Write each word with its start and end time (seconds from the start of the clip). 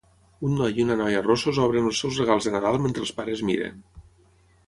Un 0.47 0.53
noi 0.59 0.71
i 0.79 0.85
una 0.85 0.95
noia 1.01 1.19
rossos 1.25 1.59
obren 1.65 1.89
els 1.91 2.01
seus 2.03 2.17
regals 2.21 2.47
de 2.49 2.53
Nadal 2.55 2.79
mentre 2.87 3.05
els 3.07 3.13
pares 3.19 3.43
miren 3.51 3.77